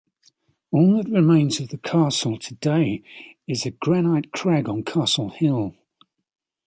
[0.71, 3.03] All that remains of the castle today
[3.47, 5.75] is a granite crag on Castle Hill.